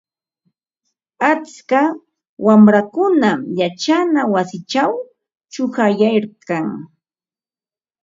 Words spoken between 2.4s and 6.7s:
wamrakunam yachana wasichaw chuqayarkan.